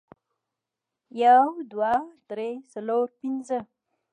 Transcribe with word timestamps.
یو، 1.23 1.43
دوه، 1.71 1.93
درې، 2.29 2.49
څلور، 2.73 3.05
پنځه 3.19 3.59